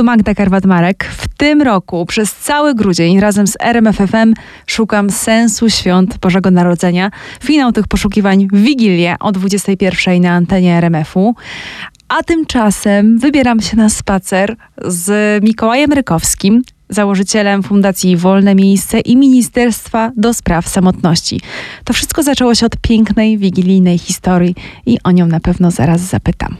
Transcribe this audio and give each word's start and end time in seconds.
Tu 0.00 0.04
Magda 0.04 0.34
Karwat-Marek. 0.34 1.04
W 1.04 1.28
tym 1.28 1.62
roku 1.62 2.06
przez 2.06 2.34
cały 2.34 2.74
grudzień 2.74 3.20
razem 3.20 3.46
z 3.46 3.56
RMFFM 3.60 4.34
szukam 4.66 5.10
sensu 5.10 5.70
świąt 5.70 6.18
Bożego 6.18 6.50
Narodzenia. 6.50 7.10
Finał 7.42 7.72
tych 7.72 7.88
poszukiwań 7.88 8.48
w 8.52 8.56
Wigilię 8.56 9.16
o 9.20 9.32
21 9.32 10.22
na 10.22 10.30
antenie 10.30 10.76
RMF-u. 10.76 11.34
A 12.08 12.22
tymczasem 12.22 13.18
wybieram 13.18 13.60
się 13.60 13.76
na 13.76 13.88
spacer 13.88 14.56
z 14.84 15.44
Mikołajem 15.44 15.92
Rykowskim, 15.92 16.62
założycielem 16.88 17.62
Fundacji 17.62 18.16
Wolne 18.16 18.54
Miejsce 18.54 19.00
i 19.00 19.16
Ministerstwa 19.16 20.12
do 20.16 20.34
Spraw 20.34 20.68
Samotności. 20.68 21.40
To 21.84 21.92
wszystko 21.92 22.22
zaczęło 22.22 22.54
się 22.54 22.66
od 22.66 22.76
pięknej, 22.76 23.38
wigilijnej 23.38 23.98
historii 23.98 24.54
i 24.86 24.98
o 25.04 25.10
nią 25.10 25.26
na 25.26 25.40
pewno 25.40 25.70
zaraz 25.70 26.00
zapytam. 26.00 26.56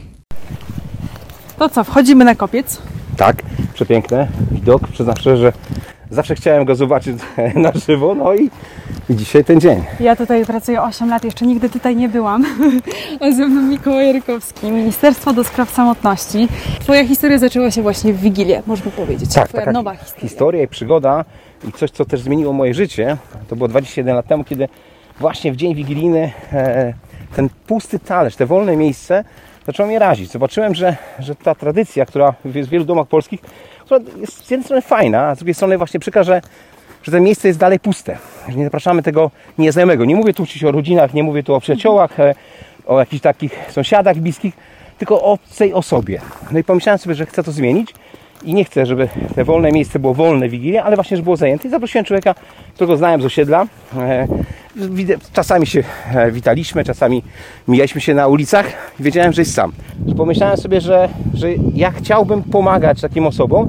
To 1.58 1.68
co, 1.68 1.84
wchodzimy 1.84 2.24
na 2.24 2.34
kopiec? 2.34 2.89
Tak, 3.16 3.42
przepiękny 3.74 4.28
widok. 4.50 4.88
Przyznam 4.88 5.16
szczerze, 5.16 5.36
że 5.36 5.52
zawsze 6.10 6.34
chciałem 6.34 6.64
go 6.64 6.74
zobaczyć 6.74 7.16
na 7.54 7.72
żywo, 7.72 8.14
no 8.14 8.34
i, 8.34 8.50
i 9.10 9.16
dzisiaj 9.16 9.44
ten 9.44 9.60
dzień. 9.60 9.82
Ja 10.00 10.16
tutaj 10.16 10.46
pracuję 10.46 10.82
8 10.82 11.08
lat, 11.10 11.24
jeszcze 11.24 11.46
nigdy 11.46 11.70
tutaj 11.70 11.96
nie 11.96 12.08
byłam. 12.08 12.44
A 13.20 13.32
ze 13.32 13.46
mną 13.46 13.62
Mikołaj 13.62 14.12
Rykowski, 14.12 14.70
Ministerstwo 14.70 15.32
do 15.32 15.44
Spraw 15.44 15.70
Samotności. 15.70 16.48
Twoja 16.80 17.06
historia 17.06 17.38
zaczęła 17.38 17.70
się 17.70 17.82
właśnie 17.82 18.12
w 18.12 18.20
Wigilię, 18.20 18.62
można 18.66 18.90
powiedzieć. 18.90 19.34
Tak, 19.34 19.48
Twoja 19.48 19.60
taka 19.60 19.72
nowa 19.72 19.94
historia. 19.94 20.20
historia 20.28 20.62
i 20.62 20.68
przygoda 20.68 21.24
i 21.68 21.72
coś, 21.72 21.90
co 21.90 22.04
też 22.04 22.20
zmieniło 22.20 22.52
moje 22.52 22.74
życie. 22.74 23.16
To 23.48 23.56
było 23.56 23.68
21 23.68 24.16
lat 24.16 24.26
temu, 24.26 24.44
kiedy 24.44 24.68
właśnie 25.20 25.52
w 25.52 25.56
dzień 25.56 25.74
wigilijny 25.74 26.32
e, 26.52 26.94
ten 27.36 27.48
pusty 27.66 27.98
talerz, 27.98 28.36
te 28.36 28.46
wolne 28.46 28.76
miejsce 28.76 29.24
zaczęło 29.66 29.86
mnie 29.86 29.98
razić. 29.98 30.30
Zobaczyłem, 30.30 30.74
że, 30.74 30.96
że 31.18 31.34
ta 31.34 31.54
tradycja, 31.54 32.06
która 32.06 32.34
jest 32.54 32.68
w 32.68 32.72
wielu 32.72 32.84
domach 32.84 33.06
polskich, 33.06 33.40
która 33.84 34.00
jest 34.20 34.46
z 34.46 34.50
jednej 34.50 34.64
strony 34.64 34.82
fajna, 34.82 35.28
a 35.28 35.34
z 35.34 35.38
drugiej 35.38 35.54
strony 35.54 35.78
właśnie 35.78 36.00
przykra, 36.00 36.22
że, 36.22 36.42
że 37.02 37.12
to 37.12 37.20
miejsce 37.20 37.48
jest 37.48 37.60
dalej 37.60 37.80
puste. 37.80 38.18
Że 38.48 38.56
nie 38.56 38.64
zapraszamy 38.64 39.02
tego 39.02 39.30
nieznajomego. 39.58 40.04
Nie 40.04 40.16
mówię 40.16 40.34
tu 40.34 40.42
oczywiście 40.42 40.68
o 40.68 40.72
rodzinach, 40.72 41.14
nie 41.14 41.22
mówię 41.22 41.42
tu 41.42 41.54
o 41.54 41.60
przyjaciołach, 41.60 42.20
e, 42.20 42.34
o 42.86 42.98
jakichś 42.98 43.22
takich 43.22 43.58
sąsiadach 43.68 44.18
bliskich, 44.18 44.54
tylko 44.98 45.22
o 45.22 45.32
obcej 45.32 45.74
osobie. 45.74 46.20
No 46.52 46.58
i 46.58 46.64
pomyślałem 46.64 46.98
sobie, 46.98 47.14
że 47.14 47.26
chcę 47.26 47.42
to 47.42 47.52
zmienić 47.52 47.94
i 48.44 48.54
nie 48.54 48.64
chcę, 48.64 48.86
żeby 48.86 49.08
te 49.34 49.44
wolne 49.44 49.72
miejsce 49.72 49.98
było 49.98 50.14
wolne 50.14 50.48
w 50.48 50.50
Wigilię, 50.50 50.82
ale 50.82 50.96
właśnie, 50.96 51.16
żeby 51.16 51.24
było 51.24 51.36
zajęte. 51.36 51.68
I 51.68 51.70
zaprosiłem 51.70 52.04
człowieka, 52.04 52.34
którego 52.74 52.96
znałem 52.96 53.22
z 53.22 53.24
osiedla. 53.24 53.66
Czasami 55.32 55.66
się 55.66 55.82
e, 56.14 56.30
witaliśmy, 56.32 56.84
czasami 56.84 57.22
mijaliśmy 57.68 58.00
się 58.00 58.14
na 58.14 58.26
ulicach 58.26 58.66
i 59.00 59.02
wiedziałem, 59.02 59.32
że 59.32 59.42
jest 59.42 59.54
sam. 59.54 59.72
I 60.06 60.14
pomyślałem 60.14 60.56
sobie, 60.56 60.80
że, 60.80 61.08
że 61.34 61.48
ja 61.74 61.90
chciałbym 61.90 62.42
pomagać 62.42 63.00
takim 63.00 63.26
osobom. 63.26 63.68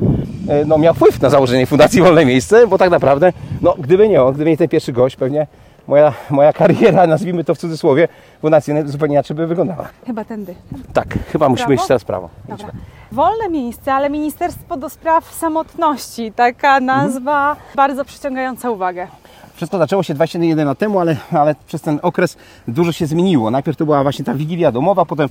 E, 0.50 0.66
No, 0.66 0.78
miał 0.78 0.94
wpływ 0.94 1.22
na 1.22 1.30
założenie 1.30 1.66
Fundacji 1.66 2.02
Wolne 2.02 2.26
Miejsce, 2.26 2.68
bo 2.68 2.78
tak 2.78 2.90
naprawdę, 2.90 3.34
no, 3.62 3.76
gdyby 3.80 4.10
nie 4.10 4.24
on, 4.24 4.34
gdyby 4.34 4.50
nie 4.50 4.58
ten 4.58 4.68
pierwszy 4.68 4.94
gość, 4.94 5.16
pewnie 5.16 5.48
moja, 5.88 6.14
moja 6.30 6.54
kariera, 6.54 7.08
nazwijmy 7.16 7.44
to 7.44 7.56
w 7.56 7.58
cudzysłowie, 7.58 8.08
Fundacji 8.42 8.74
zupełnie 8.86 9.14
inaczej 9.16 9.36
by 9.38 9.48
wyglądała. 9.48 9.90
Chyba 10.06 10.26
tędy. 10.26 10.56
Tak, 10.94 11.08
chyba 11.32 11.50
musimy 11.50 11.68
Prawo? 11.68 11.74
iść 11.82 11.88
teraz 11.88 12.02
w 12.02 12.06
prawo. 12.06 12.30
Dobra. 12.50 12.68
Wolne 13.12 13.50
miejsce, 13.50 13.94
ale 13.94 14.10
Ministerstwo 14.10 14.78
do 14.78 14.90
Spraw 14.90 15.34
Samotności. 15.34 16.32
Taka 16.32 16.80
nazwa 16.80 17.56
bardzo 17.76 18.06
przyciągająca 18.06 18.70
uwagę. 18.72 19.08
Wszystko 19.56 19.78
zaczęło 19.78 20.04
się 20.04 20.14
21 20.14 20.68
lat 20.68 20.78
temu, 20.78 21.00
ale, 21.00 21.18
ale 21.32 21.56
przez 21.68 21.82
ten 21.82 22.00
okres 22.02 22.38
dużo 22.68 22.92
się 22.92 23.06
zmieniło. 23.06 23.52
Najpierw 23.52 23.78
to 23.78 23.86
była 23.86 24.04
właśnie 24.04 24.26
ta 24.26 24.34
wigilia 24.34 24.72
domowa, 24.72 25.06
potem 25.06 25.30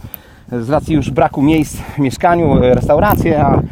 z 0.53 0.71
racji 0.71 0.95
już 0.95 1.11
braku 1.11 1.43
miejsc 1.43 1.77
w 1.77 1.99
mieszkaniu, 1.99 2.65
e, 2.65 2.75
restauracje, 2.75 3.45
a 3.45 3.63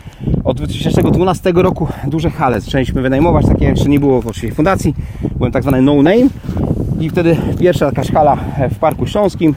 od 0.45 0.57
2012 0.57 1.53
roku 1.63 1.89
duże 2.07 2.31
hale. 2.31 2.61
Zaczęliśmy 2.61 3.03
wynajmować, 3.03 3.47
takie 3.47 3.65
jeszcze 3.65 3.89
nie 3.89 4.01
było 4.01 4.19
oczywiście 4.19 4.53
fundacji, 4.53 4.95
byłem 5.37 5.53
tak 5.53 5.63
zwany 5.63 5.83
no 5.83 5.95
name. 5.95 6.29
I 7.01 7.11
wtedy 7.11 7.37
pierwsza 7.59 7.87
jakaś 7.87 8.11
hala 8.11 8.37
w 8.71 8.79
Parku 8.79 9.07
Śląskim 9.07 9.55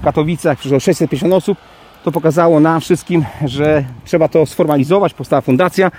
w 0.00 0.04
Katowicach, 0.04 0.58
przyszło 0.58 0.80
650 0.80 1.34
osób, 1.34 1.58
to 2.04 2.12
pokazało 2.12 2.60
nam 2.60 2.80
wszystkim, 2.80 3.24
że 3.44 3.84
trzeba 4.04 4.28
to 4.28 4.46
sformalizować, 4.46 5.14
powstała 5.14 5.40
fundacja, 5.40 5.90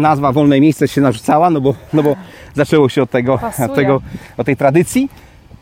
nazwa 0.00 0.32
Wolne 0.32 0.60
Miejsce 0.60 0.88
się 0.88 1.00
narzucała, 1.00 1.50
no 1.50 1.60
bo, 1.60 1.74
no 1.92 2.02
bo 2.02 2.16
zaczęło 2.54 2.88
się 2.88 3.02
od 3.02 3.10
tego, 3.10 3.38
od 3.64 3.74
tego, 3.74 4.02
od 4.36 4.46
tej 4.46 4.56
tradycji. 4.56 5.08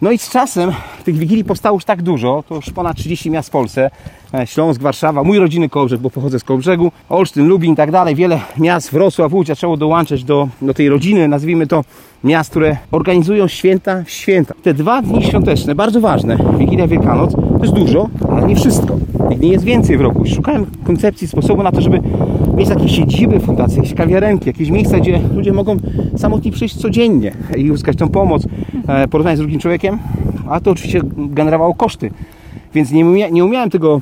No 0.03 0.11
i 0.11 0.19
z 0.19 0.31
czasem 0.31 0.73
tych 1.05 1.17
wigilii 1.17 1.45
powstało 1.45 1.77
już 1.77 1.85
tak 1.85 2.03
dużo, 2.03 2.45
to 2.49 2.55
już 2.55 2.71
ponad 2.71 2.97
30 2.97 3.31
miast 3.31 3.49
w 3.49 3.53
Polsce, 3.53 3.91
Śląsk, 4.45 4.83
Warszawa, 4.83 5.25
mój 5.25 5.39
rodziny 5.39 5.69
Kołbrzeg, 5.69 6.01
bo 6.01 6.11
pochodzę 6.11 6.39
z 6.39 6.45
Kołbrzegu, 6.45 6.93
Olsztyn, 7.09 7.49
Lubin 7.49 7.73
i 7.73 7.77
tak 7.77 7.91
dalej, 7.91 8.15
wiele 8.15 8.41
miast, 8.59 8.93
Wrocław, 8.93 9.33
Łódź 9.33 9.47
zaczęło 9.47 9.77
dołączać 9.77 10.25
do, 10.25 10.49
do 10.63 10.75
tej 10.75 10.89
rodziny, 10.89 11.29
nazwijmy 11.29 11.67
to 11.67 11.85
miast, 12.25 12.51
które 12.51 12.77
organizują 12.91 13.49
święta 13.49 14.03
w 14.05 14.11
święta. 14.11 14.55
Te 14.63 14.75
dwa 14.75 15.03
dni 15.03 15.23
świąteczne, 15.23 15.75
bardzo 15.75 16.01
ważne, 16.01 16.39
Wigilia, 16.59 16.87
Wielkanoc, 16.87 17.33
to 17.33 17.59
jest 17.63 17.75
dużo, 17.75 18.09
ale 18.31 18.47
nie 18.47 18.57
wszystko. 18.57 18.97
Tych 19.29 19.39
dni 19.39 19.49
jest 19.49 19.65
więcej 19.65 19.99
w 19.99 20.01
roku. 20.01 20.27
Szukałem 20.27 20.67
koncepcji, 20.85 21.29
sposobu 21.29 21.63
na 21.63 21.73
to, 21.73 21.81
żeby 21.81 22.01
mieć 22.57 22.69
takie 22.69 22.89
siedziby 22.89 23.41
fundacji, 23.41 23.77
jakieś 23.77 23.95
kawiarenki, 23.95 24.47
jakieś 24.47 24.71
miejsca, 24.71 24.99
gdzie 24.99 25.21
ludzie 25.35 25.53
mogą 25.53 25.77
samotnie 26.17 26.53
przyjść 26.53 26.77
codziennie 26.77 27.33
i 27.57 27.71
uzyskać 27.71 27.97
tą 27.97 28.09
pomoc, 28.09 28.43
e, 28.89 29.09
porozmawiać 29.09 29.39
z 29.39 29.41
drugim 29.41 29.61
człowiekiem, 29.61 29.99
a 30.49 30.61
to 30.61 30.71
oczywiście 30.71 31.01
generowało 31.17 31.75
koszty. 31.75 32.11
Więc 32.75 32.91
nie, 32.91 33.07
umia, 33.07 33.29
nie 33.29 33.45
umiałem 33.45 33.71
tego 33.71 34.01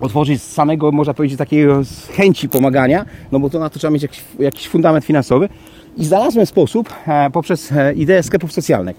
otworzyć 0.00 0.42
z 0.42 0.52
samego, 0.52 0.92
można 0.92 1.14
powiedzieć, 1.14 1.38
takiego 1.38 1.84
z 1.84 2.06
chęci 2.06 2.48
pomagania, 2.48 3.04
no 3.32 3.40
bo 3.40 3.50
to 3.50 3.58
na 3.58 3.70
to 3.70 3.78
trzeba 3.78 3.90
mieć 3.90 4.02
jakiś, 4.02 4.24
jakiś 4.38 4.68
fundament 4.68 5.04
finansowy. 5.04 5.48
I 5.96 6.04
znalazłem 6.04 6.46
sposób 6.46 6.94
e, 7.06 7.30
poprzez 7.30 7.72
e, 7.72 7.92
ideę 7.92 8.22
sklepów 8.22 8.52
socjalnych. 8.52 8.96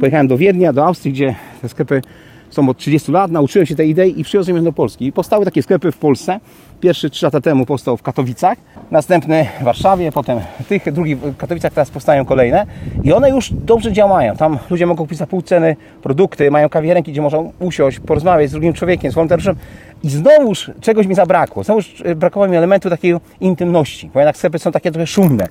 Pojechałem 0.00 0.28
do 0.28 0.38
Wiednia, 0.38 0.72
do 0.72 0.86
Austrii, 0.86 1.12
gdzie 1.12 1.34
te 1.62 1.68
sklepy 1.68 2.02
są 2.50 2.68
od 2.68 2.78
30 2.78 3.12
lat, 3.12 3.30
nauczyłem 3.30 3.66
się 3.66 3.74
tej 3.74 3.90
idei 3.90 4.20
i 4.20 4.24
przywiozłem 4.24 4.56
ją 4.56 4.64
do 4.64 4.72
Polski. 4.72 5.06
I 5.06 5.12
powstały 5.12 5.44
takie 5.44 5.62
sklepy 5.62 5.92
w 5.92 5.96
Polsce. 5.96 6.40
Pierwszy 6.80 7.10
3 7.10 7.26
lata 7.26 7.40
temu 7.40 7.66
powstał 7.66 7.96
w 7.96 8.02
Katowicach, 8.02 8.58
następny 8.90 9.46
w 9.60 9.64
Warszawie, 9.64 10.12
potem 10.12 10.40
tych, 10.68 10.92
drugi 10.92 11.16
w 11.16 11.36
Katowicach 11.36 11.72
teraz 11.72 11.90
powstają 11.90 12.24
kolejne 12.24 12.66
i 13.02 13.12
one 13.12 13.30
już 13.30 13.52
dobrze 13.52 13.92
działają. 13.92 14.36
Tam 14.36 14.58
ludzie 14.70 14.86
mogą 14.86 15.04
kupić 15.04 15.18
za 15.18 15.26
pół 15.26 15.42
ceny 15.42 15.76
produkty, 16.02 16.50
mają 16.50 16.68
kawiarenki, 16.68 17.12
gdzie 17.12 17.22
można 17.22 17.38
usiąść, 17.60 18.00
porozmawiać 18.00 18.48
z 18.48 18.52
drugim 18.52 18.72
człowiekiem, 18.72 19.12
z 19.12 19.14
wolontariuszem 19.14 19.56
i 20.04 20.10
znowuż 20.10 20.70
czegoś 20.80 21.06
mi 21.06 21.14
zabrakło. 21.14 21.64
Znowuż 21.64 22.02
e, 22.04 22.14
brakowało 22.14 22.50
mi 22.50 22.56
elementu 22.56 22.90
takiej 22.90 23.14
intymności, 23.40 24.10
bo 24.14 24.20
jednak 24.20 24.36
sklepy 24.36 24.58
są 24.58 24.72
takie 24.72 24.90
trochę 24.90 25.06
szumne 25.06 25.46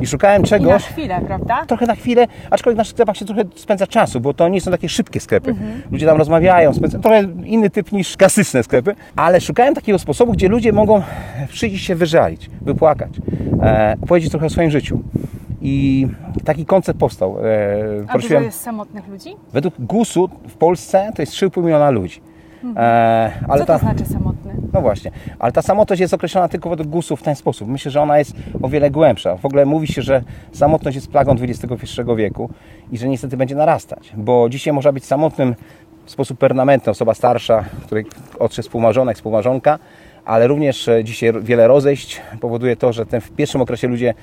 i 0.00 0.06
szukałem 0.06 0.40
I 0.40 0.42
na 0.42 0.48
czegoś 0.48 0.82
chwilę, 0.82 1.20
prawda? 1.26 1.66
trochę 1.66 1.86
na 1.86 1.94
chwilę, 1.94 2.26
aczkolwiek 2.50 2.76
w 2.76 2.78
naszych 2.78 2.92
sklepach 2.92 3.16
się 3.16 3.24
trochę 3.24 3.42
spędza 3.54 3.86
czasu, 3.86 4.20
bo 4.20 4.34
to 4.34 4.48
nie 4.48 4.60
są 4.60 4.70
takie 4.70 4.88
szybkie 4.88 5.20
sklepy. 5.20 5.54
Ludzie 5.90 6.06
tam 6.06 6.18
rozmawiają, 6.18 6.74
spędzają 6.74 7.02
trochę 7.02 7.22
inny 7.44 7.70
typ 7.70 7.92
niż 7.92 8.16
klasyczne 8.16 8.62
sklepy, 8.62 8.94
ale 9.16 9.40
szukałem 9.40 9.74
takiego 9.74 9.98
sposobu, 9.98 10.32
gdzie 10.32 10.48
ludzie 10.48 10.72
mogą 10.72 11.02
przyjść 11.48 11.84
się 11.84 11.94
wyżalić, 11.94 12.50
wypłakać, 12.60 13.10
e, 13.62 13.96
opowiedzieć 14.02 14.30
trochę 14.30 14.46
o 14.46 14.50
swoim 14.50 14.70
życiu. 14.70 15.00
I 15.62 16.06
taki 16.44 16.66
koncept 16.66 17.00
powstał. 17.00 17.38
E, 17.38 18.04
A 18.08 18.18
dużo 18.18 18.40
jest 18.40 18.60
samotnych 18.60 19.08
ludzi? 19.08 19.30
Według 19.52 19.74
GUS-u 19.78 20.28
w 20.48 20.54
Polsce 20.54 21.12
to 21.16 21.22
jest 21.22 21.32
3,5 21.32 21.62
miliona 21.62 21.90
ludzi. 21.90 22.20
E, 22.76 23.32
ale 23.48 23.60
Co 23.60 23.66
ta, 23.66 23.72
to 23.72 23.78
znaczy 23.78 24.04
samotny? 24.06 24.54
no 24.72 24.80
właśnie, 24.80 25.10
ale 25.38 25.52
ta 25.52 25.62
samotność 25.62 26.00
jest 26.00 26.14
określona 26.14 26.48
tylko 26.48 26.70
według 26.70 26.88
GUS-u 26.88 27.16
w 27.16 27.22
ten 27.22 27.36
sposób. 27.36 27.68
Myślę, 27.68 27.90
że 27.90 28.02
ona 28.02 28.18
jest 28.18 28.32
o 28.62 28.68
wiele 28.68 28.90
głębsza. 28.90 29.36
W 29.36 29.44
ogóle 29.44 29.66
mówi 29.66 29.86
się, 29.86 30.02
że 30.02 30.22
samotność 30.52 30.94
jest 30.94 31.10
plagą 31.10 31.34
XXI 31.40 32.00
wieku 32.16 32.50
i 32.92 32.98
że 32.98 33.08
niestety 33.08 33.36
będzie 33.36 33.54
narastać, 33.54 34.12
bo 34.16 34.48
dzisiaj 34.48 34.72
można 34.74 34.92
być 34.92 35.04
samotnym 35.04 35.54
w 36.04 36.10
sposób 36.10 36.38
permanentny. 36.38 36.90
Osoba 36.90 37.14
starsza, 37.14 37.64
której 37.82 38.06
odszedł 38.38 38.66
współmarzonek, 38.68 39.16
współmarzonka, 39.16 39.78
ale 40.26 40.46
również 40.46 40.88
e, 40.88 41.04
dzisiaj 41.04 41.32
wiele 41.42 41.68
rozejść 41.68 42.20
powoduje 42.40 42.76
to, 42.76 42.92
że 42.92 43.06
ten 43.06 43.20
w 43.20 43.30
pierwszym 43.30 43.60
okresie 43.60 43.88
ludzie 43.88 44.14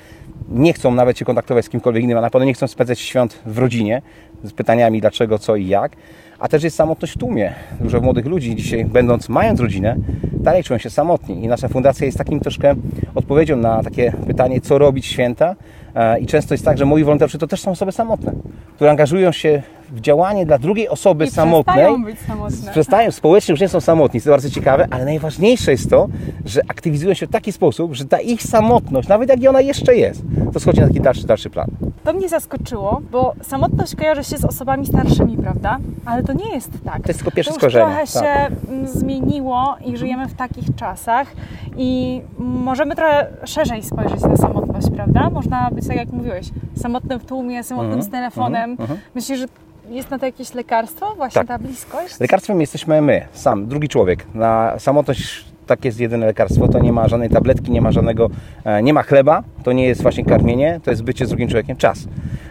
nie 0.48 0.72
chcą 0.72 0.94
nawet 0.94 1.18
się 1.18 1.24
kontaktować 1.24 1.64
z 1.64 1.68
kimkolwiek 1.68 2.04
innym, 2.04 2.18
a 2.18 2.20
na 2.20 2.30
pewno 2.30 2.44
nie 2.44 2.54
chcą 2.54 2.66
spędzać 2.66 3.00
świąt 3.00 3.42
w 3.46 3.58
rodzinie 3.58 4.02
z 4.44 4.52
pytaniami 4.52 5.00
dlaczego, 5.00 5.38
co 5.38 5.56
i 5.56 5.66
jak. 5.66 5.92
A 6.38 6.48
też 6.48 6.62
jest 6.62 6.76
samotność 6.76 7.12
w 7.14 7.18
tłumie. 7.18 7.52
Dużo 7.80 8.00
młodych 8.00 8.26
ludzi 8.26 8.56
dzisiaj, 8.56 8.84
będąc, 8.84 9.28
mając 9.28 9.60
rodzinę, 9.60 9.96
dalej 10.32 10.64
czują 10.64 10.78
się 10.78 10.90
samotni. 10.90 11.44
I 11.44 11.48
nasza 11.48 11.68
fundacja 11.68 12.06
jest 12.06 12.18
takim 12.18 12.40
troszkę 12.40 12.74
odpowiedzią 13.14 13.56
na 13.56 13.82
takie 13.82 14.12
pytanie, 14.26 14.60
co 14.60 14.78
robić 14.78 15.06
święta. 15.06 15.56
E, 15.94 16.20
I 16.20 16.26
często 16.26 16.54
jest 16.54 16.64
tak, 16.64 16.78
że 16.78 16.84
moi 16.84 17.04
wolontariusze 17.04 17.38
to 17.38 17.46
też 17.46 17.60
są 17.60 17.70
osoby 17.70 17.92
samotne, 17.92 18.32
które 18.74 18.90
angażują 18.90 19.32
się 19.32 19.62
w 19.90 20.00
działanie 20.00 20.46
dla 20.46 20.58
drugiej 20.58 20.88
osoby 20.88 21.24
I 21.24 21.30
samotnej. 21.30 21.74
przestają 21.74 22.04
być 22.04 22.18
samotne. 22.18 22.70
Przestają, 22.72 23.10
społecznie 23.10 23.52
już 23.52 23.60
nie 23.60 23.68
są 23.68 23.80
samotni, 23.80 24.20
to 24.20 24.30
bardzo 24.30 24.50
ciekawe, 24.50 24.88
ale 24.90 25.04
najważniejsze 25.04 25.70
jest 25.70 25.90
to, 25.90 26.08
że 26.44 26.60
aktywizują 26.68 27.14
się 27.14 27.26
w 27.26 27.30
taki 27.30 27.52
sposób, 27.52 27.94
że 27.94 28.04
ta 28.04 28.20
ich 28.20 28.42
samotność, 28.42 29.08
nawet 29.08 29.28
jak 29.28 29.50
ona 29.50 29.60
jeszcze 29.60 29.96
jest, 29.96 30.22
to 30.52 30.60
schodzi 30.60 30.80
na 30.80 30.86
taki 30.86 31.00
dalszy, 31.00 31.26
dalszy 31.26 31.50
plan. 31.50 31.68
To 32.04 32.12
mnie 32.12 32.28
zaskoczyło, 32.28 33.00
bo 33.10 33.34
samotność 33.42 33.96
kojarzy 33.96 34.24
się 34.24 34.36
z 34.38 34.44
osobami 34.44 34.86
starszymi, 34.86 35.36
prawda? 35.36 35.76
Ale 36.06 36.22
to 36.22 36.32
nie 36.32 36.54
jest 36.54 36.70
tak. 36.84 37.02
To 37.02 37.08
jest 37.08 37.20
tylko 37.20 37.30
pierwsze 37.36 37.52
skojarzenie, 37.52 37.84
trochę 37.84 38.06
tak. 38.06 38.22
się 38.24 38.56
mm, 38.72 38.88
zmieniło 38.88 39.76
i 39.84 39.96
żyjemy 39.96 40.28
w 40.28 40.34
takich 40.34 40.74
czasach 40.76 41.28
i 41.76 42.20
możemy 42.38 42.96
trochę 42.96 43.26
szerzej 43.44 43.82
spojrzeć 43.82 44.20
na 44.20 44.36
samotność, 44.36 44.86
prawda? 44.94 45.30
Można 45.30 45.70
być, 45.70 45.86
tak 45.88 45.96
jak 45.96 46.08
mówiłeś, 46.12 46.46
samotnym 46.76 47.20
w 47.20 47.24
tłumie, 47.26 47.64
samotnym 47.64 47.92
Mhm, 47.92 48.08
z 48.08 48.10
telefonem. 48.12 48.70
mhm, 48.70 48.80
mhm. 48.90 49.00
Myślisz, 49.14 49.38
że 49.38 49.46
jest 49.88 50.10
na 50.10 50.18
to 50.18 50.26
jakieś 50.26 50.54
lekarstwo? 50.54 51.14
Właśnie 51.16 51.38
Tak. 51.44 51.48
ta 51.48 51.58
bliskość? 51.58 52.20
Lekarstwem 52.20 52.60
jesteśmy 52.60 53.00
my, 53.02 53.26
sam, 53.32 53.66
drugi 53.66 53.88
człowiek. 53.88 54.26
Na 54.34 54.78
samotność 54.78 55.44
tak 55.66 55.84
jest 55.84 56.00
jedyne 56.00 56.26
lekarstwo, 56.26 56.68
to 56.68 56.78
nie 56.78 56.92
ma 56.92 57.08
żadnej 57.08 57.30
tabletki, 57.30 57.72
nie 57.72 57.80
ma 57.80 57.92
żadnego, 57.92 58.30
e, 58.64 58.82
nie 58.82 58.94
ma 58.94 59.02
chleba, 59.02 59.42
to 59.62 59.72
nie 59.72 59.86
jest 59.86 60.02
właśnie 60.02 60.24
karmienie, 60.24 60.80
to 60.84 60.90
jest 60.90 61.02
bycie 61.02 61.26
z 61.26 61.28
drugim 61.28 61.48
człowiekiem, 61.48 61.76
czas. 61.76 62.08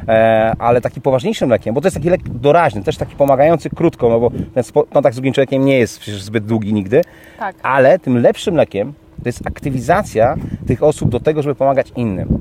E, 0.07 0.53
ale 0.59 0.81
taki 0.81 1.01
poważniejszym 1.01 1.49
lekiem, 1.49 1.73
bo 1.75 1.81
to 1.81 1.87
jest 1.87 1.97
taki 1.97 2.09
lek 2.09 2.21
doraźny, 2.29 2.83
też 2.83 2.97
taki 2.97 3.15
pomagający 3.15 3.69
krótko, 3.69 4.09
no 4.09 4.19
bo 4.19 4.31
ten 4.53 4.63
kontakt 4.93 5.15
z 5.15 5.17
drugim 5.17 5.33
człowiekiem 5.33 5.65
nie 5.65 5.79
jest 5.79 5.99
przecież 5.99 6.23
zbyt 6.23 6.45
długi 6.45 6.73
nigdy, 6.73 7.01
Tak. 7.39 7.55
ale 7.63 7.99
tym 7.99 8.17
lepszym 8.21 8.55
lekiem 8.55 8.93
to 9.23 9.29
jest 9.29 9.47
aktywizacja 9.47 10.35
tych 10.67 10.83
osób 10.83 11.09
do 11.09 11.19
tego, 11.19 11.41
żeby 11.41 11.55
pomagać 11.55 11.91
innym. 11.95 12.39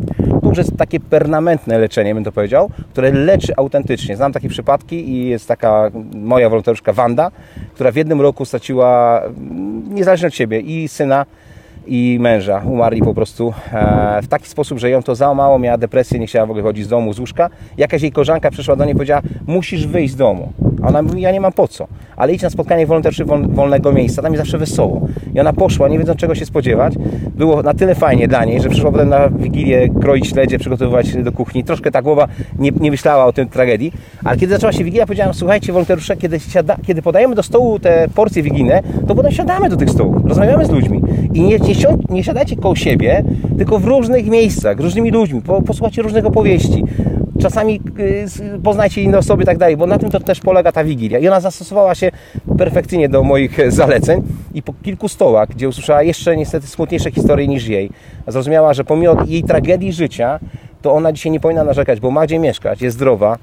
Już 0.52 0.58
jest 0.58 0.76
takie 0.76 1.00
permanentne 1.00 1.78
leczenie, 1.78 2.14
bym 2.14 2.24
to 2.24 2.32
powiedział, 2.32 2.70
które 2.90 3.12
leczy 3.12 3.52
autentycznie. 3.56 4.16
Znam 4.16 4.32
takie 4.32 4.48
przypadki 4.48 5.10
i 5.10 5.28
jest 5.28 5.48
taka 5.48 5.90
moja 6.14 6.48
wolontariuszka 6.48 6.92
Wanda, 6.92 7.30
która 7.74 7.92
w 7.92 7.96
jednym 7.96 8.20
roku 8.20 8.44
straciła, 8.44 9.20
mm, 9.22 9.94
niezależnie 9.94 10.28
od 10.28 10.34
siebie, 10.34 10.60
i 10.60 10.88
syna, 10.88 11.26
i 11.86 12.18
męża. 12.20 12.62
Umarli 12.66 13.02
po 13.02 13.14
prostu 13.14 13.54
e, 13.72 14.22
w 14.22 14.28
taki 14.28 14.48
sposób, 14.48 14.78
że 14.78 14.90
ją 14.90 15.02
to 15.02 15.14
załamało, 15.14 15.58
miała 15.58 15.78
depresję, 15.78 16.18
nie 16.18 16.26
chciała 16.26 16.46
w 16.46 16.50
ogóle 16.50 16.62
chodzić 16.62 16.84
z 16.84 16.88
domu, 16.88 17.12
z 17.12 17.18
łóżka. 17.18 17.50
Jakaś 17.78 18.02
jej 18.02 18.12
koleżanka 18.12 18.50
przyszła 18.50 18.76
do 18.76 18.84
niej 18.84 18.92
i 18.92 18.96
powiedziała, 18.96 19.22
musisz 19.46 19.86
wyjść 19.86 20.14
z 20.14 20.16
domu. 20.16 20.52
A 20.82 20.88
ona 20.88 21.02
mówi, 21.02 21.20
ja 21.20 21.32
nie 21.32 21.40
mam 21.40 21.52
po 21.52 21.68
co, 21.68 21.86
ale 22.16 22.32
idź 22.32 22.42
na 22.42 22.50
spotkanie 22.50 22.86
wolontariuszy 22.86 23.24
wol, 23.24 23.48
wolnego 23.48 23.92
miejsca, 23.92 24.22
tam 24.22 24.32
jest 24.32 24.44
zawsze 24.44 24.58
wesoło. 24.58 25.08
I 25.34 25.40
ona 25.40 25.52
poszła, 25.52 25.88
nie 25.88 25.98
wiedząc 25.98 26.20
czego 26.20 26.34
się 26.34 26.46
spodziewać. 26.46 26.94
Było 27.36 27.62
na 27.62 27.74
tyle 27.74 27.94
fajnie 27.94 28.28
dla 28.28 28.44
niej, 28.44 28.60
że 28.60 28.68
przyszła 28.68 28.92
potem 28.92 29.08
na 29.08 29.28
Wigilię 29.28 29.88
kroić 30.00 30.26
śledzie, 30.26 30.58
przygotowywać 30.58 31.16
do 31.16 31.32
kuchni. 31.32 31.64
Troszkę 31.64 31.90
ta 31.90 32.02
głowa 32.02 32.28
nie, 32.58 32.70
nie 32.80 32.90
myślała 32.90 33.26
o 33.26 33.32
tym 33.32 33.48
trageddii, 33.48 33.92
ale 34.24 34.36
kiedy 34.36 34.52
zaczęła 34.52 34.72
się 34.72 34.84
Wigilia, 34.84 35.06
powiedziałem, 35.06 35.34
słuchajcie 35.34 35.72
wolontariusze, 35.72 36.16
kiedy, 36.16 36.40
siada, 36.40 36.76
kiedy 36.86 37.02
podajemy 37.02 37.34
do 37.34 37.42
stołu 37.42 37.78
te 37.78 38.08
porcje 38.14 38.42
wigilijne, 38.42 38.82
to 39.08 39.14
potem 39.14 39.32
siadamy 39.32 39.68
do 39.68 39.76
tych 39.76 39.90
stołów, 39.90 40.24
rozmawiamy 40.24 40.66
z 40.66 40.70
ludźmi. 40.70 41.00
I 41.34 41.40
nie, 41.42 41.58
nie, 41.58 41.74
nie 42.10 42.24
siadajcie 42.24 42.56
koło 42.56 42.76
siebie, 42.76 43.24
tylko 43.58 43.78
w 43.78 43.84
różnych 43.84 44.26
miejscach, 44.26 44.78
z 44.78 44.80
różnymi 44.80 45.10
ludźmi, 45.10 45.42
po, 45.42 45.62
posłuchajcie 45.62 46.02
różnych 46.02 46.26
opowieści. 46.26 46.84
Czasami 47.42 47.80
y, 48.56 48.60
poznajcie 48.62 49.02
inne 49.02 49.18
osoby 49.18 49.42
i 49.42 49.46
tak 49.46 49.58
dalej, 49.58 49.76
bo 49.76 49.86
na 49.86 49.98
tym 49.98 50.10
to 50.10 50.20
też 50.20 50.40
polega 50.40 50.72
ta 50.72 50.84
Wigilia. 50.84 51.18
I 51.18 51.28
ona 51.28 51.40
zastosowała 51.40 51.94
się 51.94 52.10
perfekcyjnie 52.58 53.08
do 53.08 53.22
moich 53.22 53.60
e, 53.60 53.70
zaleceń 53.70 54.22
i 54.54 54.62
po 54.62 54.72
kilku 54.82 55.08
stołach, 55.08 55.48
gdzie 55.48 55.68
usłyszała 55.68 56.02
jeszcze 56.02 56.36
niestety 56.36 56.66
smutniejsze 56.66 57.10
historie 57.10 57.48
niż 57.48 57.66
jej, 57.66 57.90
zrozumiała, 58.26 58.74
że 58.74 58.84
pomimo 58.84 59.16
jej 59.26 59.42
tragedii 59.42 59.92
życia, 59.92 60.40
to 60.82 60.92
ona 60.92 61.12
dzisiaj 61.12 61.32
nie 61.32 61.40
powinna 61.40 61.64
narzekać, 61.64 62.00
bo 62.00 62.10
ma 62.10 62.26
gdzie 62.26 62.38
mieszkać, 62.38 62.82
jest 62.82 62.96
zdrowa, 62.96 63.38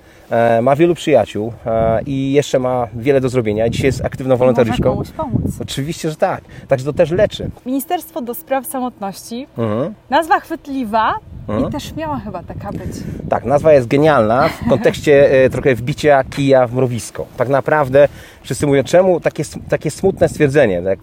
ma 0.62 0.76
wielu 0.76 0.96
przyjaciół 0.96 1.54
e, 1.66 2.02
i 2.06 2.32
jeszcze 2.34 2.60
ma 2.60 2.88
wiele 2.96 3.22
do 3.22 3.30
zrobienia. 3.30 3.70
Dzisiaj 3.70 3.86
jest 3.86 4.06
aktywną 4.06 4.36
wolontariuszką. 4.38 4.84
komuś 4.84 5.10
pomóc. 5.10 5.42
Oczywiście, 5.62 6.10
że 6.10 6.16
tak. 6.16 6.42
Także 6.68 6.86
to 6.86 6.94
też 6.94 7.12
leczy. 7.12 7.50
Ministerstwo 7.66 8.22
do 8.22 8.34
Spraw 8.34 8.66
Samotności. 8.66 9.48
Mhm. 9.58 9.94
Nazwa 10.10 10.40
chwytliwa 10.40 11.16
Mhm. 11.50 11.70
i 11.70 11.72
też 11.72 11.96
miała 11.96 12.20
chyba 12.20 12.44
taka 12.44 12.72
być. 12.72 12.92
Tak, 13.30 13.46
nazwa 13.46 13.74
jest 13.74 13.88
genialna 13.88 14.50
w 14.50 14.66
kontekście 14.70 15.32
e, 15.46 15.50
trochę 15.50 15.76
wbicia 15.76 16.24
kija 16.24 16.68
w 16.68 16.74
mrowisko. 16.74 17.26
Tak 17.38 17.50
naprawdę 17.50 18.08
wszyscy 18.42 18.68
mówią, 18.68 18.84
czemu 18.84 19.20
takie, 19.20 19.44
takie 19.70 19.92
smutne 19.92 20.30
stwierdzenie? 20.30 20.82
Tak, 20.82 21.00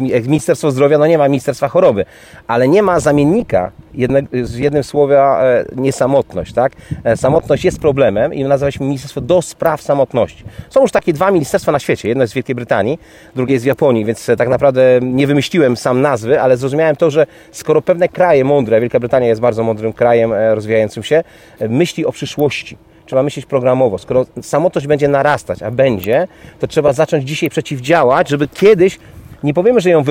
jak 0.00 0.26
Ministerstwo 0.26 0.70
Zdrowia, 0.70 0.98
no 0.98 1.06
nie 1.06 1.18
ma 1.18 1.28
Ministerstwa 1.28 1.68
Choroby, 1.68 2.04
ale 2.46 2.68
nie 2.68 2.82
ma 2.82 3.00
zamiennika 3.00 3.70
jedne, 3.94 4.22
z 4.42 4.56
jednym 4.56 4.84
słowa 4.84 5.42
e, 5.44 5.64
niesamotność. 5.76 6.52
Tak? 6.52 6.72
E, 7.04 7.16
samotność 7.16 7.64
jest 7.64 7.80
problemem 7.80 8.34
i 8.34 8.44
nazwaliśmy 8.62 8.86
Ministerstwo 8.86 9.20
do 9.20 9.42
Spraw 9.42 9.82
Samotności. 9.82 10.44
Są 10.70 10.80
już 10.82 10.92
takie 10.92 11.12
dwa 11.12 11.30
ministerstwa 11.30 11.72
na 11.72 11.78
świecie. 11.78 12.08
Jedno 12.08 12.22
jest 12.22 12.32
w 12.32 12.36
Wielkiej 12.36 12.54
Brytanii, 12.54 12.98
drugie 13.34 13.52
jest 13.52 13.64
w 13.64 13.66
Japonii, 13.66 14.04
więc 14.04 14.28
e, 14.28 14.36
tak 14.36 14.48
naprawdę 14.48 15.00
nie 15.02 15.26
wymyśliłem 15.26 15.76
sam 15.76 16.00
nazwy, 16.00 16.40
ale 16.40 16.56
zrozumiałem 16.56 16.96
to, 16.96 17.10
że 17.10 17.26
skoro 17.52 17.82
pewne 17.82 18.08
kraje 18.08 18.44
mądre, 18.44 18.80
Wielka 18.80 19.00
Brytania 19.00 19.26
jest 19.26 19.40
bardzo 19.40 19.62
mądrym 19.62 19.92
krajem 19.92 20.32
e, 20.32 20.54
rozwijającym 20.54 21.02
się, 21.02 21.24
e, 21.58 21.68
myśli 21.68 22.06
o 22.06 22.12
przyszłości. 22.12 22.76
Trzeba 23.06 23.22
myśleć 23.22 23.46
programowo. 23.46 23.98
Skoro 23.98 24.26
samotność 24.42 24.86
będzie 24.86 25.08
narastać, 25.08 25.62
a 25.62 25.70
będzie, 25.70 26.28
to 26.60 26.66
trzeba 26.66 26.92
zacząć 26.92 27.24
dzisiaj 27.24 27.50
przeciwdziałać, 27.50 28.28
żeby 28.28 28.48
kiedyś 28.48 28.98
nie 29.44 29.54
powiemy, 29.54 29.80
że 29.80 29.90
ją 29.90 30.04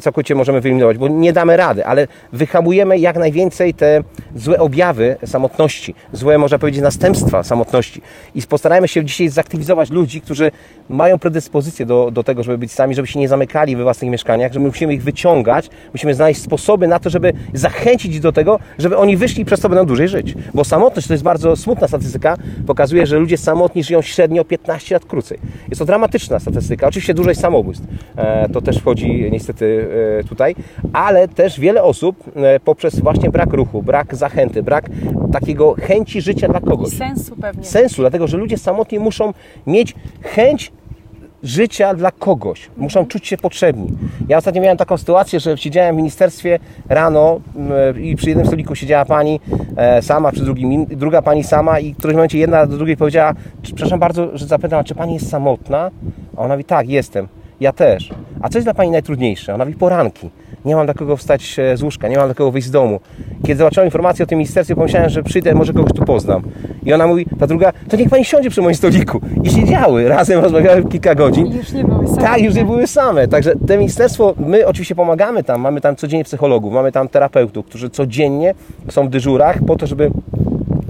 całkowicie 0.00 0.34
możemy 0.34 0.60
wyeliminować, 0.60 0.98
bo 0.98 1.08
nie 1.08 1.32
damy 1.32 1.56
rady, 1.56 1.86
ale 1.86 2.08
wyhamujemy 2.32 2.98
jak 2.98 3.16
najwięcej 3.16 3.74
te 3.74 4.02
złe 4.36 4.58
objawy 4.58 5.16
samotności, 5.26 5.94
złe, 6.12 6.38
można 6.38 6.58
powiedzieć, 6.58 6.82
następstwa 6.82 7.42
samotności. 7.42 8.02
I 8.34 8.42
postarajmy 8.42 8.88
się 8.88 9.04
dzisiaj 9.04 9.28
zaktywizować 9.28 9.90
ludzi, 9.90 10.20
którzy 10.20 10.50
mają 10.88 11.18
predyspozycję 11.18 11.86
do, 11.86 12.10
do 12.10 12.24
tego, 12.24 12.42
żeby 12.42 12.58
być 12.58 12.72
sami, 12.72 12.94
żeby 12.94 13.08
się 13.08 13.18
nie 13.18 13.28
zamykali 13.28 13.76
we 13.76 13.82
własnych 13.82 14.10
mieszkaniach, 14.10 14.52
że 14.52 14.60
my 14.60 14.66
musimy 14.66 14.94
ich 14.94 15.02
wyciągać, 15.02 15.70
musimy 15.92 16.14
znaleźć 16.14 16.42
sposoby 16.42 16.88
na 16.88 16.98
to, 16.98 17.10
żeby 17.10 17.32
zachęcić 17.54 18.20
do 18.20 18.32
tego, 18.32 18.58
żeby 18.78 18.96
oni 18.96 19.16
wyszli 19.16 19.42
i 19.42 19.44
przez 19.44 19.60
to 19.60 19.68
będą 19.68 19.86
dłużej 19.86 20.08
żyć. 20.08 20.34
Bo 20.54 20.64
samotność 20.64 21.06
to 21.08 21.14
jest 21.14 21.24
bardzo 21.24 21.56
smutna 21.56 21.88
statystyka, 21.88 22.36
pokazuje, 22.66 23.06
że 23.06 23.18
ludzie 23.18 23.36
samotni 23.36 23.84
żyją 23.84 24.02
średnio 24.02 24.44
15 24.44 24.94
lat 24.94 25.04
krócej. 25.04 25.38
Jest 25.68 25.78
to 25.78 25.84
dramatyczna 25.84 26.38
statystyka. 26.38 26.86
Oczywiście 26.86 27.14
jest 27.26 27.40
samobójstw. 27.40 27.86
E, 28.50 28.52
to 28.52 28.60
też 28.60 28.78
wchodzi 28.78 29.28
niestety 29.32 29.88
e, 30.20 30.24
tutaj, 30.24 30.54
ale 30.92 31.28
też 31.28 31.60
wiele 31.60 31.82
osób 31.82 32.16
e, 32.36 32.60
poprzez 32.60 33.00
właśnie 33.00 33.30
brak 33.30 33.52
ruchu, 33.52 33.82
brak 33.82 34.14
zachęty, 34.14 34.62
brak 34.62 34.90
takiego 35.32 35.74
chęci 35.80 36.20
życia 36.20 36.48
dla 36.48 36.58
I 36.58 36.62
kogoś. 36.62 36.88
sensu 36.88 37.36
pewnie. 37.36 37.64
Sensu, 37.64 38.02
dlatego 38.02 38.26
że 38.28 38.36
ludzie 38.36 38.58
samotni 38.58 38.98
muszą 38.98 39.32
mieć 39.66 39.94
chęć 40.22 40.72
życia 41.42 41.94
dla 41.94 42.10
kogoś. 42.10 42.70
Muszą 42.76 43.06
czuć 43.06 43.26
się 43.26 43.36
potrzebni. 43.36 43.88
Ja 44.28 44.36
ostatnio 44.38 44.62
miałem 44.62 44.76
taką 44.78 44.96
sytuację, 44.96 45.40
że 45.40 45.58
siedziałem 45.58 45.94
w 45.94 45.98
ministerstwie 45.98 46.58
rano 46.88 47.40
mm, 47.56 48.02
i 48.04 48.16
przy 48.16 48.28
jednym 48.28 48.46
stoliku 48.46 48.74
siedziała 48.74 49.04
pani 49.04 49.40
e, 49.76 50.02
sama, 50.02 50.32
przy 50.32 50.44
drugim 50.44 50.86
druga 50.86 51.22
pani 51.22 51.44
sama 51.44 51.80
i 51.80 51.94
w 51.94 51.96
którymś 51.96 52.14
momencie 52.16 52.38
jedna 52.38 52.66
do 52.66 52.76
drugiej 52.76 52.96
powiedziała, 52.96 53.32
"Czy- 53.62 53.74
przepraszam 53.74 54.00
bardzo, 54.00 54.38
że 54.38 54.46
zapytałam, 54.46 54.84
czy 54.84 54.94
pani 54.94 55.14
jest 55.14 55.30
samotna? 55.30 55.90
A 56.36 56.40
ona 56.42 56.54
mówi, 56.54 56.64
tak, 56.64 56.88
jestem. 56.88 57.28
Ja 57.60 57.72
też. 57.72 58.10
A 58.40 58.48
co 58.48 58.58
jest 58.58 58.66
dla 58.66 58.74
pani 58.74 58.90
najtrudniejsze? 58.90 59.54
Ona 59.54 59.64
mówi, 59.64 59.76
poranki. 59.76 60.30
Nie 60.64 60.76
mam 60.76 60.86
dla 60.86 60.94
kogo 60.94 61.16
wstać 61.16 61.58
e, 61.58 61.76
z 61.76 61.82
łóżka, 61.82 62.08
nie 62.08 62.16
mam 62.16 62.26
dla 62.26 62.34
kogo 62.34 62.50
wyjść 62.50 62.68
z 62.68 62.70
domu. 62.70 63.00
Kiedy 63.42 63.58
zobaczyłam 63.58 63.86
informację 63.86 64.22
o 64.22 64.26
tym 64.26 64.38
ministerstwie, 64.38 64.74
pomyślałem, 64.74 65.10
że 65.10 65.22
przyjdę, 65.22 65.54
może 65.54 65.72
kogoś 65.72 65.92
tu 65.92 66.04
poznam. 66.04 66.42
I 66.82 66.92
ona 66.92 67.06
mówi, 67.06 67.26
ta 67.38 67.46
druga, 67.46 67.72
to 67.88 67.96
niech 67.96 68.08
pani 68.08 68.24
siądzie 68.24 68.50
przy 68.50 68.62
moim 68.62 68.74
stoliku. 68.74 69.20
I 69.42 69.50
siedziały, 69.50 70.08
razem 70.18 70.40
rozmawiały 70.40 70.84
kilka 70.84 71.14
godzin. 71.14 71.46
I 71.46 71.56
już 71.56 71.72
nie 71.72 71.84
były 71.84 72.06
same. 72.08 72.22
Tak, 72.22 72.42
już 72.42 72.54
nie 72.54 72.64
były 72.64 72.86
same. 72.86 73.28
Także 73.28 73.52
te 73.66 73.78
ministerstwo, 73.78 74.34
my 74.38 74.66
oczywiście 74.66 74.94
pomagamy 74.94 75.44
tam, 75.44 75.60
mamy 75.60 75.80
tam 75.80 75.96
codziennie 75.96 76.24
psychologów, 76.24 76.72
mamy 76.72 76.92
tam 76.92 77.08
terapeutów, 77.08 77.66
którzy 77.66 77.90
codziennie 77.90 78.54
są 78.88 79.06
w 79.06 79.10
dyżurach 79.10 79.58
po 79.66 79.76
to, 79.76 79.86
żeby 79.86 80.10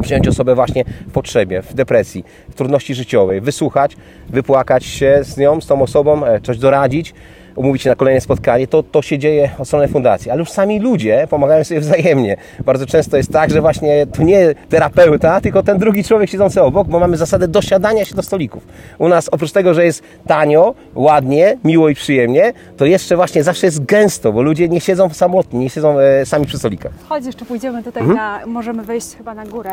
przyjąć 0.02 0.28
osobę 0.28 0.54
właśnie 0.54 0.85
w 1.09 1.12
potrzebie, 1.12 1.62
w 1.62 1.75
depresji, 1.75 2.25
w 2.50 2.54
trudności 2.54 2.95
życiowej, 2.95 3.40
wysłuchać, 3.40 3.97
wypłakać 4.28 4.85
się 4.85 5.19
z 5.23 5.37
nią, 5.37 5.61
z 5.61 5.66
tą 5.66 5.83
osobą, 5.83 6.25
e, 6.25 6.40
coś 6.40 6.59
doradzić, 6.59 7.14
umówić 7.57 7.83
się 7.83 7.90
na 7.90 7.97
kolejne 7.97 8.21
spotkanie. 8.21 8.66
To, 8.66 8.83
to 8.83 9.02
się 9.02 9.19
dzieje 9.19 9.50
od 9.59 9.69
strony 9.69 9.88
fundacji, 9.88 10.30
ale 10.30 10.38
już 10.40 10.50
sami 10.50 10.80
ludzie 10.80 11.26
pomagają 11.30 11.64
sobie 11.64 11.80
wzajemnie. 11.80 12.37
Bardzo 12.64 12.87
często 12.87 13.16
jest 13.16 13.33
tak, 13.33 13.50
że 13.50 13.61
właśnie 13.61 14.07
to 14.07 14.23
nie 14.23 14.54
terapeuta, 14.69 15.40
tylko 15.40 15.62
ten 15.62 15.78
drugi 15.78 16.04
człowiek 16.04 16.30
siedzący 16.30 16.62
obok, 16.62 16.88
bo 16.88 17.00
mamy 17.00 17.16
zasadę 17.16 17.49
dosiadania 17.49 18.04
się 18.04 18.14
do 18.14 18.23
stolików. 18.23 18.66
U 18.99 19.09
nas 19.09 19.28
oprócz 19.28 19.52
tego, 19.52 19.75
że 19.75 19.85
jest 19.85 20.02
tanio, 20.26 20.75
ładnie, 20.95 21.59
miło 21.64 21.88
i 21.88 21.95
przyjemnie, 21.95 22.52
to 22.76 22.85
jeszcze 22.85 23.16
właśnie 23.16 23.42
zawsze 23.42 23.66
jest 23.66 23.85
gęsto, 23.85 24.33
bo 24.33 24.42
ludzie 24.42 24.69
nie 24.69 24.80
siedzą 24.80 25.11
samotni, 25.11 25.59
nie 25.61 25.71
siedzą 25.71 25.99
e, 25.99 26.26
sami 26.26 26.47
przy 26.47 26.59
stolikach. 26.59 26.92
Chodź, 27.09 27.26
jeszcze 27.26 27.45
pójdziemy 27.45 27.83
tutaj 27.83 28.02
Mhm. 28.02 28.19
na, 28.19 28.47
możemy 28.47 28.83
wejść 28.83 29.16
chyba 29.16 29.35
na 29.35 29.47
górę, 29.47 29.71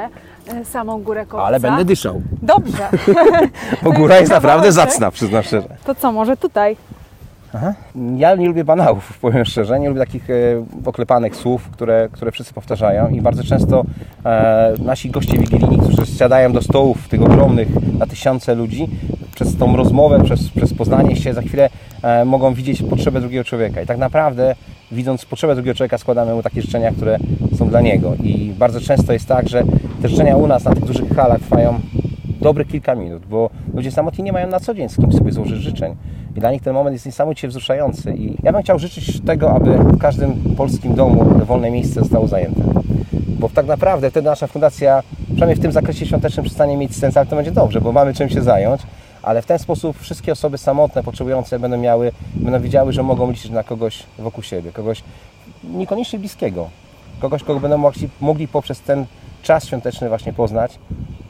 e, 0.48 0.65
samą 0.65 1.03
górę 1.03 1.25
kopca. 1.25 1.46
Ale 1.46 1.60
będę 1.60 1.86
dyszał, 1.86 2.22
Dobrze. 2.41 2.89
bo 3.84 3.91
góra 3.91 4.17
jest 4.19 4.31
naprawdę 4.39 4.72
zacna, 4.72 5.12
przyznam 5.12 5.43
szczerze. 5.43 5.67
To 5.86 5.96
co, 5.96 6.12
może 6.12 6.38
tutaj? 6.38 6.77
Aha. 7.53 7.73
Ja 8.17 8.35
nie 8.35 8.47
lubię 8.47 8.63
banałów, 8.63 9.17
powiem 9.21 9.45
szczerze. 9.45 9.79
Nie 9.79 9.89
lubię 9.89 9.99
takich 9.99 10.29
e, 10.29 10.33
oklepanych 10.85 11.35
słów, 11.35 11.69
które, 11.69 12.09
które 12.11 12.31
wszyscy 12.31 12.53
powtarzają 12.53 13.09
i 13.09 13.21
bardzo 13.21 13.43
często 13.43 13.83
e, 14.25 14.73
nasi 14.79 15.09
goście 15.09 15.37
wigilijni, 15.37 15.77
którzy 15.77 16.05
siadają 16.05 16.51
do 16.53 16.61
stołów 16.61 17.07
tych 17.07 17.21
ogromnych 17.21 17.67
na 17.99 18.05
tysiące 18.05 18.55
ludzi, 18.55 18.87
przez 19.35 19.57
tą 19.57 19.75
rozmowę, 19.75 20.23
przez, 20.23 20.49
przez 20.49 20.73
poznanie 20.73 21.15
się 21.15 21.33
za 21.33 21.41
chwilę 21.41 21.69
e, 22.03 22.25
mogą 22.25 22.53
widzieć 22.53 22.83
potrzebę 22.83 23.21
drugiego 23.21 23.43
człowieka. 23.43 23.81
I 23.81 23.85
tak 23.85 23.97
naprawdę, 23.97 24.55
widząc 24.91 25.25
potrzebę 25.25 25.55
drugiego 25.55 25.75
człowieka, 25.75 25.97
składamy 25.97 26.33
mu 26.33 26.43
takie 26.43 26.61
życzenia, 26.61 26.91
które 26.91 27.17
są 27.57 27.69
dla 27.69 27.81
niego. 27.81 28.13
I 28.23 28.53
bardzo 28.59 28.81
często 28.81 29.13
jest 29.13 29.27
tak, 29.27 29.49
że 29.49 29.63
te 30.01 30.09
życzenia 30.09 30.37
u 30.37 30.47
nas 30.47 30.63
na 30.63 30.73
tych 30.73 30.85
dużych 30.85 31.15
halach 31.15 31.39
trwają 31.39 31.79
dobre 32.41 32.65
kilka 32.65 32.95
minut, 32.95 33.25
bo 33.25 33.49
ludzie 33.73 33.91
samotni 33.91 34.23
nie 34.23 34.31
mają 34.31 34.47
na 34.47 34.59
co 34.59 34.73
dzień 34.73 34.89
z 34.89 34.97
kim 34.97 35.13
sobie 35.13 35.31
złożyć 35.31 35.61
życzeń. 35.61 35.95
I 36.38 36.39
dla 36.39 36.51
nich 36.51 36.62
ten 36.62 36.74
moment 36.74 36.94
jest 36.94 37.06
niesamowicie 37.06 37.48
wzruszający. 37.48 38.13
I 38.13 38.36
ja 38.44 38.51
bym 38.51 38.62
chciał 38.62 38.79
życzyć 38.79 39.22
tego, 39.22 39.51
aby 39.51 39.77
w 39.77 39.98
każdym 39.98 40.56
polskim 40.58 40.96
domu 40.96 41.24
wolne 41.46 41.72
miejsce 41.72 42.00
zostało 42.00 42.27
zajęte. 42.27 42.62
Bo 43.13 43.50
tak 43.50 43.65
naprawdę 43.65 44.12
wtedy 44.12 44.29
nasza 44.29 44.48
fundacja, 44.48 45.03
przynajmniej 45.25 45.56
w 45.56 45.62
tym 45.62 45.72
zakresie 45.72 46.06
świątecznym, 46.06 46.46
przestanie 46.46 46.77
mieć 46.77 46.96
sens, 46.96 47.17
ale 47.17 47.25
to 47.25 47.36
będzie 47.36 47.51
dobrze, 47.51 47.82
bo 47.82 47.91
mamy 47.91 48.13
czym 48.13 48.29
się 48.29 48.41
zająć. 48.41 48.82
Ale 49.24 49.41
w 49.41 49.46
ten 49.46 49.60
sposób 49.60 50.00
wszystkie 50.00 50.32
osoby 50.32 50.58
samotne, 50.58 51.03
potrzebujące 51.03 51.60
będą 51.60 51.77
miały, 51.77 52.12
będą 52.36 52.62
wiedziały, 52.62 52.94
że 52.94 53.03
mogą 53.03 53.32
liczyć 53.32 53.51
na 53.51 53.63
kogoś 53.63 54.03
wokół 54.20 54.44
siebie, 54.44 54.72
kogoś 54.72 55.03
niekoniecznie 55.63 56.20
bliskiego, 56.20 56.70
kogoś, 57.20 57.44
kogo 57.44 57.60
będą 57.60 57.77
mogli, 57.77 58.10
mogli 58.22 58.48
poprzez 58.48 58.82
ten 58.82 59.06
czas 59.44 59.65
świąteczny 59.65 60.10
właśnie 60.10 60.34
poznać, 60.34 60.79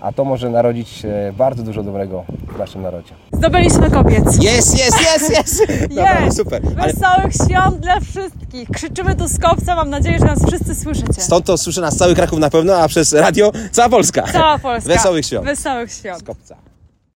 a 0.01 0.11
to 0.11 0.25
może 0.25 0.49
narodzić 0.49 1.05
e, 1.05 1.33
bardzo 1.37 1.63
dużo 1.63 1.83
dobrego 1.83 2.23
w 2.55 2.59
naszym 2.59 2.81
narodzie. 2.81 3.13
Zdobyliśmy 3.33 3.91
kopiec. 3.91 4.43
Jest, 4.43 4.79
jest, 4.79 5.01
jest, 5.01 5.29
jest! 5.37 5.61
Naprawdę 5.95 6.31
super. 6.31 6.61
Ale 6.77 6.93
Wesołych 6.93 7.33
świąt 7.33 7.79
dla 7.79 7.99
wszystkich. 7.99 8.69
Krzyczymy 8.69 9.15
tu 9.15 9.27
z 9.27 9.39
kopca, 9.39 9.75
mam 9.75 9.89
nadzieję, 9.89 10.19
że 10.19 10.25
nas 10.25 10.45
wszyscy 10.47 10.75
słyszycie. 10.75 11.21
stąd 11.21 11.45
to 11.45 11.57
słyszy 11.57 11.81
nas 11.81 11.97
cały 11.97 12.15
Kraków 12.15 12.39
na 12.39 12.49
pewno, 12.49 12.77
a 12.77 12.87
przez 12.87 13.13
radio 13.13 13.51
cała 13.71 13.89
Polska. 13.89 14.23
Cała 14.33 14.59
Polska. 14.59 14.93
Wesołych 14.93 15.25
świąt. 15.25 15.45
Wesołych 15.45 15.91
świąt. 15.91 16.19
Z 16.19 16.23
kopca. 16.23 16.55